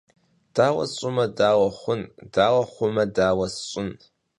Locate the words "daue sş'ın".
3.15-3.89